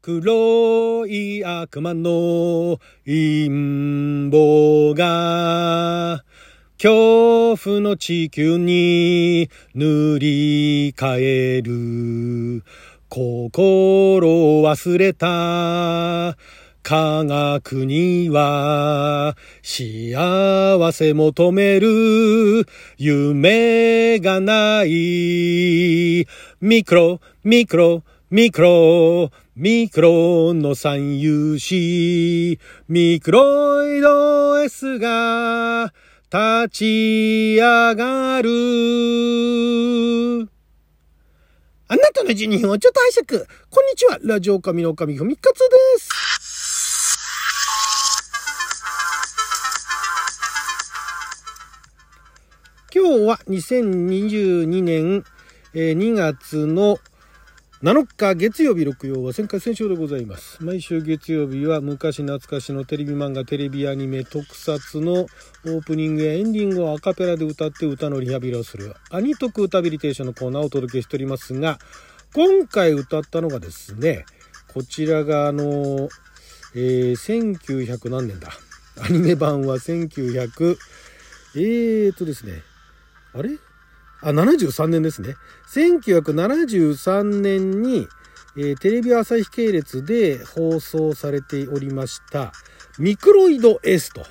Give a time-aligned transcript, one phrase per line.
[0.00, 3.48] 黒い悪魔の陰
[4.30, 6.24] 謀が
[6.80, 12.62] 恐怖の地球に塗り替える。
[13.08, 16.38] 心を忘れた。
[16.84, 22.66] 科学には幸せ求める。
[22.96, 26.24] 夢がない。
[26.60, 29.30] ミクロ、ミクロ、ミクロ、
[29.60, 35.92] ミクロの三有子、ミクロイド S が
[36.32, 38.48] 立ち上がる。
[41.88, 43.46] あなたの12分をちょっと拝借。
[43.68, 44.20] こんにちは。
[44.22, 45.64] ラジオ神の神ふみかつで
[45.98, 46.08] す。
[52.94, 55.24] 今日は2022年
[55.74, 57.00] 2月の
[57.80, 60.58] 7日月曜日六曜は旋回戦勝でございます。
[60.64, 71.78] 毎週月曜日は昔懐かしのテレビ漫画、テレビアニメ特撮のオープニングやエンディングをアカペラで歌って歌のリハビリをするアニトク歌ビリテーションのコーナーをお届けしておりますが、
[72.34, 74.26] 今回歌ったのがですね、
[74.74, 76.08] こちらがあの、
[76.74, 78.48] えー、1900何年だ。
[79.00, 80.76] アニメ版は1900、
[81.54, 82.54] えーとですね、
[83.34, 83.50] あれ？
[84.22, 85.36] あ、73年ですね。
[85.72, 88.08] 1973年に、
[88.56, 92.52] えー、テレビ朝日系列で放送されておりました、
[92.98, 94.26] ミクロイド S と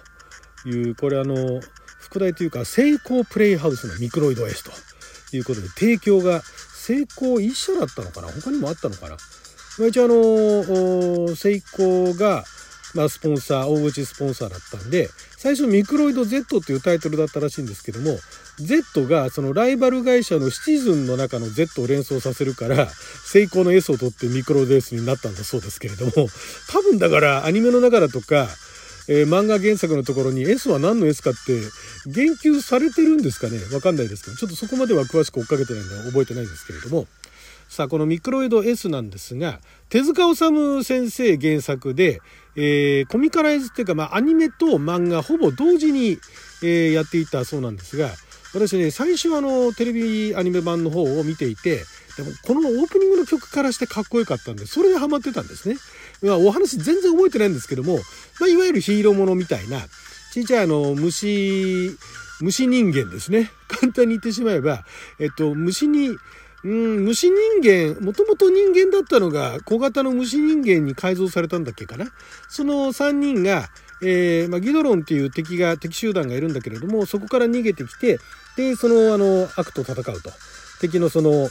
[0.68, 1.62] いう、これあの、
[2.00, 4.72] 副題というか、成功プレイハウスのミクロイド S と
[5.36, 8.28] いうことで、提供が成功一社だったのかな？
[8.28, 9.18] 他にもあったのかな？
[9.80, 12.44] まあ、一応あの、成功が、
[12.94, 18.18] まあ、スポンサー、大口スポンサーだったんで、最初ミクロイド Z っていうタイトルだったらしいんですけども、
[18.58, 26.12] Z がそのライバル会社のシチズンの中の Z を連想させるから、成功の S を取ってミクロイド S になったんだそうですけれども、
[26.72, 28.48] 多分だからアニメの中だとか、
[29.10, 31.62] えー、漫画原作のところに S は何の S かって
[32.08, 33.60] 言及されてるんですかね？
[33.72, 37.08] わかんないですけど、ちょっとそこまでは詳しく追っかけてないので覚えてないですけれども、
[37.68, 42.22] さあ、このミクロイド S なんですが、手塚治虫先生原作で、
[42.56, 46.18] えー、コミカライズっていうか、まあ、アニメと漫画ほぼ同時に、
[46.64, 48.10] えー、やっていたそうなんですが、
[48.54, 51.84] 私ね、最初あの、テレビアニメ版の方を見ていて、
[52.18, 55.78] でもこのオープニングの曲からしてかっこよかったんで、それでハマってたんですね。
[56.24, 57.98] まあ、お話全然覚えてないんですけども、
[58.40, 59.82] まあ、いわゆるヒーローものみたいな、
[60.34, 61.96] ちっちゃいあの、虫、
[62.42, 63.52] 虫人間ですね。
[63.68, 64.86] 簡単に言ってしまえば、
[65.20, 66.10] えっと、虫に、
[66.64, 72.08] うん、虫人間、もともと人間だったのが小型の虫人間に改造されたんだっけかな。
[72.50, 73.70] その3人が、
[74.02, 78.20] えー、まあ、ギドロンっていう敵が、敵集団がいるんだけれども、そこから逃げてきて、
[78.56, 80.32] で、その、あの、悪と戦うと。
[80.82, 81.50] 敵のその、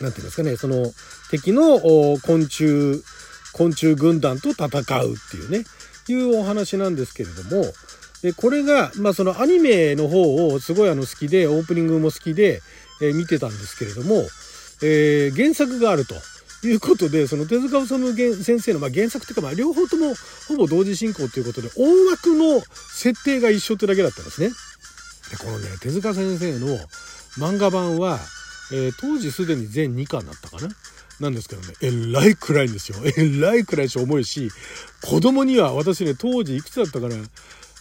[0.00, 0.92] なんていうんですかね、その、
[1.30, 1.78] 敵の
[2.20, 3.02] 昆虫、
[3.52, 4.82] 昆虫軍団と戦うっ
[5.30, 5.64] ていうね、
[6.08, 7.64] いうお話なんですけれども、
[8.22, 12.62] で、これが、まあ、そのアニメの方をすごいあの好きで、オープニングも好きで、
[13.00, 14.26] え、見てたんですけれども、
[14.82, 16.14] えー、原作があると。
[16.66, 20.14] いうことで、その手塚治虫先生の、まあ、原作というか、まあ、両方とも
[20.48, 22.62] ほぼ同時進行ということで、大枠の
[22.94, 24.48] 設定が一緒ってだけだったんですね。
[25.30, 26.78] で、このね、手塚先生の
[27.36, 28.18] 漫画版は、
[28.72, 30.68] えー、当時すでに全2巻だったかな？
[31.20, 32.98] なんですけどね、えらい暗いんですよ。
[33.04, 34.50] えらい暗いし重いし、
[35.02, 37.16] 子供には私ね、当時いくつだったかな？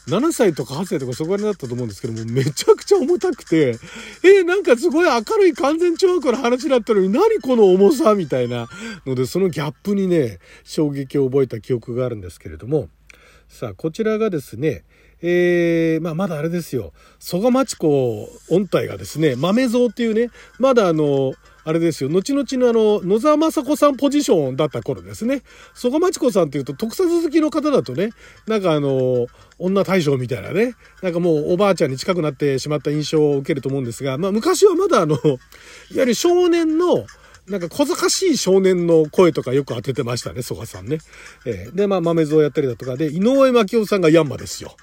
[0.08, 3.78] 7歳とか8歳とかそこら辺だったと思うんですけども、めちゃくちゃ重たくて、
[4.24, 8.68] えー、なんかすごい明るい完全超悪の話だったのに、何この重さみたいな
[9.06, 12.90] ので、そのギャップにね、衝撃を覚えた記憶があるんですけれども、
[13.48, 14.84] さあ、こちらがですね、
[15.22, 21.34] えー、まあ、まだあれですよ、蘇我町子音体がですね、豆蔵っていうね、まだあの、
[21.66, 25.44] あれですよ、後々のあの、野沢雅子さんポジションだった頃ですね。
[25.74, 28.10] 曽我町子さんっていうと、特撮好きの方だとね、
[28.48, 29.28] なんかあの、
[29.60, 35.38] 女大将みたいなね、なんかもうおばあちゃんに近くなってしまった印象を受けると思うんですが、まあ昔はまだあの、いわ
[35.92, 37.06] ゆる少年の、
[37.48, 41.00] なんか小賢しい少年の声とかよく当ててましたね、曽我さんね。
[41.46, 44.76] えー、で、まあ豆蔵やったりだとかで、井上真紀夫さんがヤンマですよ。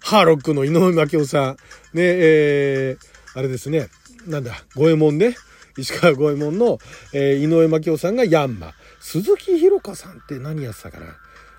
[0.00, 1.56] ハーロックの井上真紀夫さん。
[1.96, 3.88] ね、えー、あれですね、
[4.26, 5.36] なんだ、五右衛門ね。
[5.76, 6.78] 石川五右衛門の、
[7.12, 8.72] えー、井上真紀夫さんがヤンマ。
[9.00, 11.06] 鈴木ひろ子さんって何やってたかな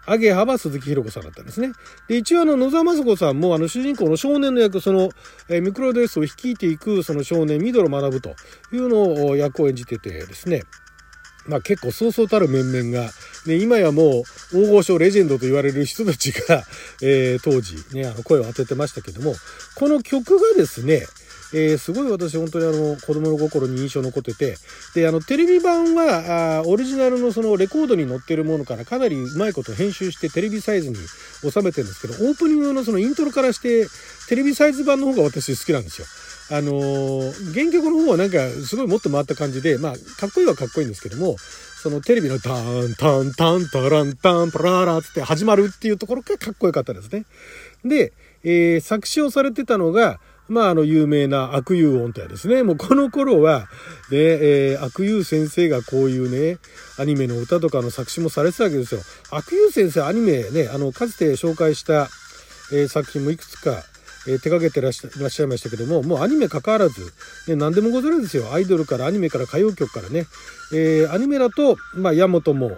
[0.07, 1.71] アゲハは鈴木ひろ子さんだったんですね。
[2.07, 5.09] で、一応あの、野沢雅子さんもあの、主人公の少年の役、その、
[5.50, 8.35] えー、ミクロデスを率いていく、その少年、ミドル学ぶと
[8.71, 10.63] いうのを役を演じててですね。
[11.47, 13.11] まあ結構そうそうたる面々が、
[13.45, 14.23] ね、今やも
[14.53, 16.63] う大御所レジェンドと言われる人たちが、
[17.03, 19.35] えー、当時ね、あの声を当ててましたけども、
[19.75, 21.06] この曲がですね、
[21.57, 24.57] えー、すごい私本当にあの子供の心に印象残ってて
[24.94, 30.98] であのテレビ版はあオリジナルのそのレコードに載ってるものからかなりうまいこと編集してテレビサイズに
[31.50, 33.88] 収めてるんですけどオープニングのそのイントロからして
[34.28, 36.07] テレビサイズ版の方が私好きなんですよ。
[36.52, 47.25] あのー、原曲の方はなんかすごいもっと回った感じでまあかっこいいはかっこいいんですけどもそのテレビのターンタンタンタランタンパラーラって始まるっていうところがかっこよかったですね。
[47.86, 48.12] で、
[48.44, 52.62] えー、作詞をされてたのがまあ、あの、有名な悪友音とですね。
[52.62, 53.62] もうこの頃は、
[54.12, 56.59] ね、えー、悪友先生がこういうね、
[57.00, 59.01] アニメの歌とかの作詞もされてたわけですよ。
[59.31, 62.09] 悪友先生、アニメね、あの、かつて紹介した、
[62.71, 63.83] えー、作品もいくつか、
[64.27, 67.01] えー、手掛けてらっしゃいましたけども、もうアニメ関わらず、
[67.47, 68.53] ね、何でもござるんですよ。
[68.53, 70.27] アイドルからアニメから歌謡曲からね。
[70.74, 72.77] えー、アニメだと、まあ、ヤマトも、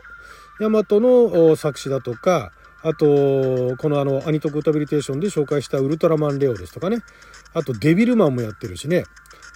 [0.61, 2.51] ヤマトの作詞だとか、
[2.83, 6.99] あと、このあの、アニトクタビリテーションで紹介したウルトラマンレオですとかね。
[7.57, 9.03] あと、デビルマンもやってるしね。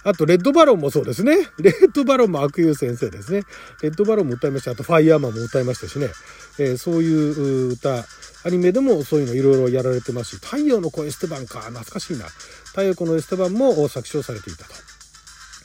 [0.04, 1.48] あと、レッドバロンもそうですね。
[1.58, 3.44] レッドバロンも悪友先生ですね。
[3.82, 4.72] レッドバロンも歌いました。
[4.72, 6.10] あと、ファイヤーマンも歌いましたしね。
[6.58, 8.04] えー、そういう歌、
[8.44, 12.26] アニメでもそういうのいろいろやられてますし、太陽の子エステバンか、懐かしいな。
[12.64, 14.74] 太陽のエステバンも作詞をされていたと。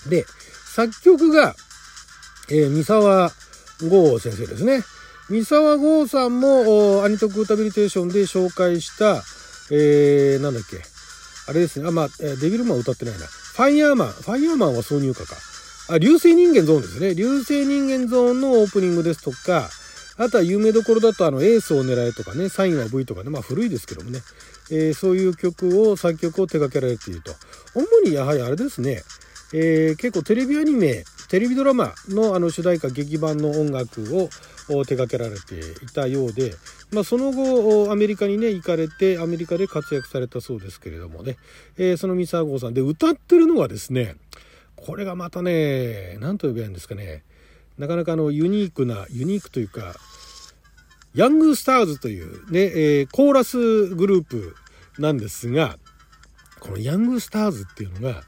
[0.10, 0.28] で、
[0.76, 1.56] 作曲が、
[2.50, 3.34] えー、三沢
[3.90, 4.84] 剛先生ですね。
[5.30, 9.24] 三沢剛さんも、アニトクータビリテーションで紹介した、
[9.72, 10.97] えー、なんだっけ。
[11.48, 11.88] あれですね。
[11.88, 13.26] あ、まあ、デビルマン歌ってないな。
[13.26, 14.08] ファイヤーマン。
[14.10, 15.36] ファイヤーマンは挿入歌か。
[15.90, 17.16] あ、流星人間ゾーンですね。
[17.16, 19.70] 流星人間ゾーンのオープニングですとか、
[20.18, 24.20] あとは有名どころだとあのエースを狙えとかね、サインは V とかね、まあ古いですけどもね、
[24.72, 27.34] えー、そういう曲を、作曲を手掛けられていると。
[27.76, 29.04] 主にやはりあれですね、
[29.54, 34.30] えー、結構テレビアニメ、テレビドラマのあの主題歌劇版の音楽を
[34.86, 36.54] 手掛けられていたようで、
[36.92, 41.38] まあ、その後アメリカにね行かれてアメリカで活躍されたそうですけれどもね、
[41.78, 42.74] えー、その三沢郷さん。
[42.74, 44.16] で歌ってるのがですね
[44.76, 47.24] これがまたね何と呼べばいいんですかね。
[47.78, 49.96] なかなかあのユニークなユニークというか
[51.14, 54.56] ヤングスターズというね、えー、コーラスグループ
[55.00, 55.78] なんですが
[56.60, 58.24] このヤングスターズっていうのが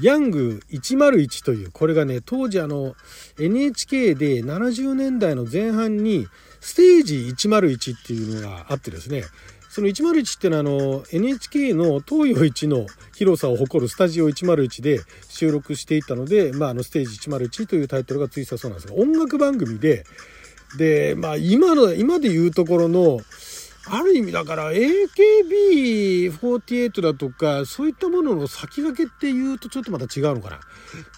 [0.00, 2.94] ヤング101というこれがね当時あの
[3.38, 6.26] NHK で70年代の前半に
[6.60, 7.16] ステージ
[7.48, 9.24] 101っていうのがあってですね。
[9.68, 15.00] その101っていうのはあの NHK の東洋一の広さを誇るスタジオ101で
[15.30, 20.04] 収録していたので、まあ、あのステージ101というタイトルがついたそうなんですが音楽番組で
[20.76, 23.20] で、まあ、今の今で言うところの
[23.86, 30.60] ある意味だから AKB48 だとかそういったものの先駆けっていうとちょっとまた違うのかな。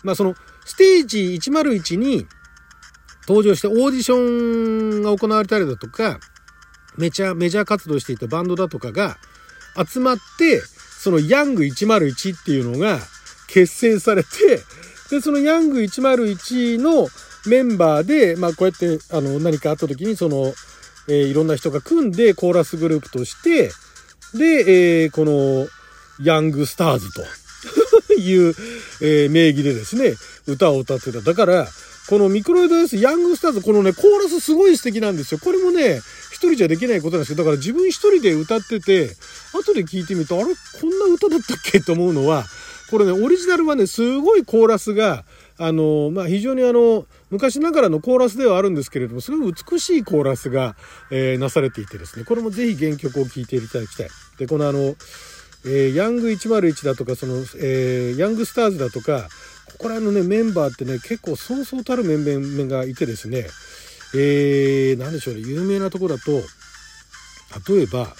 [0.02, 0.34] まあその
[0.64, 2.26] ステージ101に
[3.28, 6.18] 登場してオーディションが行われたりだとか
[6.96, 9.16] メジャーメジャー活動していたバンドだとかが
[9.86, 12.98] 集まってそのヤング101っていうのが
[13.48, 14.28] 結成されて
[15.10, 17.08] でそのヤング101の
[17.46, 20.54] メンバーでまあこうやってあの何かあった時にその
[21.08, 23.70] えー、いろんな人が組んでコーラスグループとして、
[24.34, 25.68] で、えー、この、
[26.22, 27.22] ヤングスターズと
[28.14, 28.54] いう、
[29.00, 30.14] えー、名義でですね、
[30.46, 31.20] 歌を歌ってた。
[31.20, 31.68] だから、
[32.08, 35.40] このミクロイド S、ヤングスターズ、このね、コーラスすごい素敵なんですよ。
[35.42, 39.10] これもね、一人じゃできないことなんですけど、だから自分一人で歌ってて、
[39.54, 41.80] 後で聞いてみると、あれこんな歌だったっけ？
[41.80, 42.44] と思うのは、
[42.90, 45.24] これね、オリジナルはね、すごいコーラスが、
[45.56, 50.76] あの、まあ、非常にあの、昔ながらのコーラスではあるんですけれども、すごい美しいコーラスが、
[51.10, 54.08] えー、なされていてですね、これもぜひ原曲を聴いていただきたい。
[54.38, 54.94] で、このあの、
[55.66, 59.28] えー、ヤング101だとか、その、えー、ヤングスターズだとか、
[59.72, 63.48] ここら辺のね、メンバーってね、結構そうそうたる面々がいてですね、
[64.14, 66.30] えー、なんでしょうね、有名なとこだと、
[67.72, 68.14] 例えば、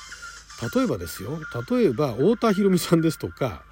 [0.75, 1.39] 例えばですよ、
[1.71, 3.63] 例えば、太田博美さんですとか、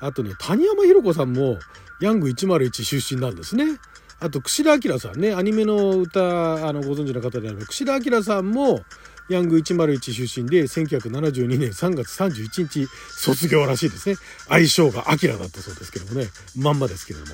[0.00, 1.58] あとね、谷山ひろ子さんも、
[2.00, 3.78] ヤング101出身なんですね。
[4.20, 8.84] あと、串田明さんね、アニメの歌、あの、ご存知の方であれば、串田明さんも、
[9.30, 14.16] ヤング101出身で、1972年3月31日卒業らしいですね。
[14.48, 17.32] 相性が明だったそうですけどもね、まんまですけれども。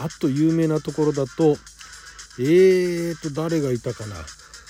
[0.00, 1.56] あと、有名なところだと、
[2.38, 4.16] えーと、誰がいたかな。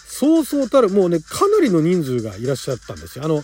[0.07, 3.25] そうそうたる、もうね、かなりの人数がいらっしゃったんですよ。
[3.25, 3.43] あの、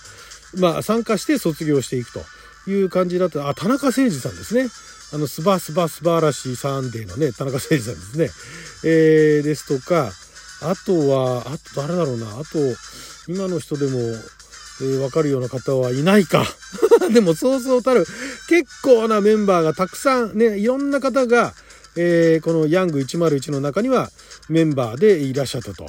[0.57, 2.21] まあ、参加して卒業していくと
[2.67, 3.49] いう感じだった。
[3.49, 4.69] あ、田中誠二さんですね。
[5.13, 8.31] あの、スバスバスバらしいサンデーのね、田中誠二さんですね。
[8.85, 10.11] えー、ですとか、
[10.63, 12.59] あとは、あと誰だろうな、あと、
[13.29, 16.47] 今の人でも、えー、わかるような方はいないか。
[17.13, 18.07] でも、そうそうたる、
[18.49, 21.55] 結構なメンバーがたくさん、ね、いろんな方が、
[21.97, 24.11] えー、このヤング101の中には
[24.49, 25.87] メンバーでいらっしゃったと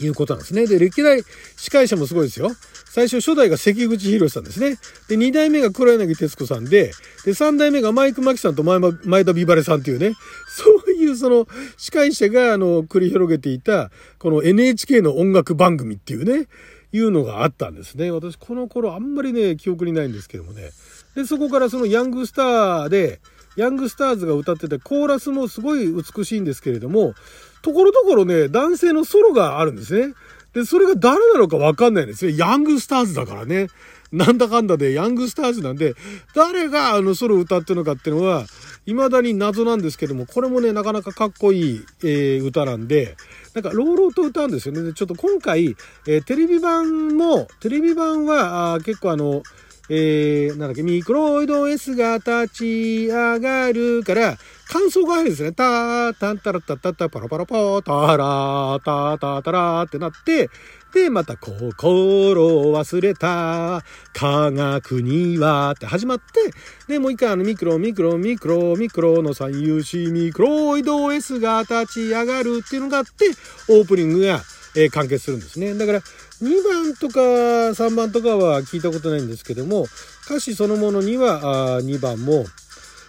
[0.00, 0.66] いうことなんですね。
[0.66, 1.22] で、歴代
[1.56, 2.50] 司会者もすごいですよ。
[2.94, 4.76] 最初初代が関口博さんですね。
[5.08, 6.92] で、2代目が黒柳徹子さんで、
[7.24, 10.12] で、3代目がマイク・マキさんと前前田ビバレさんっていうね、
[10.46, 16.46] そういうその司会者があの繰り広げていた、この NHK の音楽番組っていうね、
[16.92, 18.12] いうのがあったんですね。
[18.12, 20.70] 私この頃あんまりね、記憶にないんですけどもね。
[21.16, 23.18] で、そこからそのヤングスターで、
[23.56, 27.14] ヤングスターズが歌ってて、コーラスもすごい美しいんですけれども、
[27.62, 30.14] ところどころね、男性のソロがあるんですね。
[30.54, 32.36] で、それが誰なのかわかんないんですよ。
[32.36, 33.68] ヤングスターズだからね。
[34.12, 35.94] なんだかんだでヤングスターズなんで、
[36.36, 38.46] 誰があのソロ歌ってるのかっていうのは、
[38.86, 43.16] 未だに謎なんですけども、これもね、なかなかかっこいい、えー、歌なんで、
[43.54, 44.92] なんか、朗々と歌うんですよね。
[44.92, 49.42] ちょっと今回、えー、テレビ版も、テレビ版は、あ結構あの、
[49.90, 55.52] えー、なんだっけ、ミクロイド S が立ち上がるから、感想が入るんですね。
[55.52, 60.48] ター、タンタラッタッタッタパラパラパー、タラー、タータータラーってなって、
[60.94, 66.50] で、また、心を忘れた、科学にはって始まって、
[66.88, 73.26] で、もう一回あの、ミクロ、ミクロ、ミクロ、ミクロの三有子ミクロイド S が立ち上がるっていうのがあって、
[73.68, 74.40] オープニングが、
[74.76, 75.74] えー、完結するんですね。
[75.74, 76.00] だから、
[76.44, 79.86] 2番とか3番とかは聞いたことないんですけども、
[80.26, 82.44] 歌詞そのものにはあ2番も、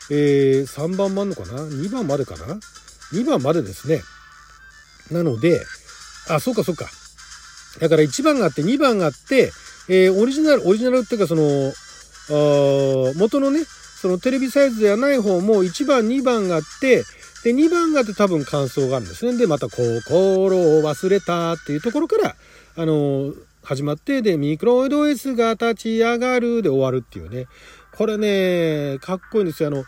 [0.09, 2.57] えー、3番もあんのかな ?2 番までかな
[3.11, 4.01] ?2 番までですね。
[5.11, 5.61] なので、
[6.29, 6.85] あ、そうかそうか。
[7.79, 9.51] だから1番があって2番があって、
[9.89, 11.73] えー、オリジナル、オリジナルっていうかその、
[12.29, 17.03] あ元のね、そのテレビサイズではない方も1番、2番があって、
[17.45, 19.37] で、2番があって多分感想があるんですね。
[19.37, 22.35] で、また、心を忘れたっていうところから、
[22.75, 27.45] あの、始まって、で、ミクロイド S が立ち上がるで終わるっていうね。
[27.95, 29.67] これね、かっこいいんですよ。
[29.67, 29.83] あの、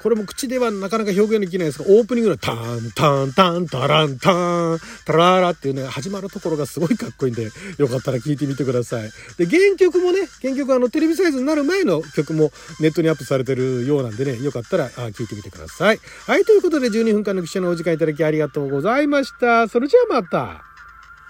[0.00, 9.10] これも口ではなかなか表現できないですが、オープニングのタンタンタンタランタンタラーラっていうね、始まるところがすごいかっこいいんで、よかったら聴いてみてください。
[9.38, 16.00] で、原曲もね、原曲あの、テレビサイズになる前の曲もネットにアップされてるようなんでね、よかったら聴いてみてください。
[16.26, 19.68] はい、ということで12分間の記者のお時間いただきありがとうございました。
[19.68, 20.77] それじゃあまた。